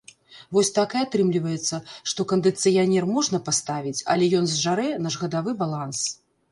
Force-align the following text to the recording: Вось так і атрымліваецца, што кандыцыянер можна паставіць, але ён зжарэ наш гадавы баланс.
Вось 0.55 0.71
так 0.77 0.95
і 0.95 0.97
атрымліваецца, 1.05 1.79
што 2.13 2.27
кандыцыянер 2.33 3.03
можна 3.15 3.43
паставіць, 3.51 3.97
але 4.15 4.35
ён 4.43 4.53
зжарэ 4.57 4.91
наш 5.07 5.13
гадавы 5.25 5.51
баланс. 5.63 5.99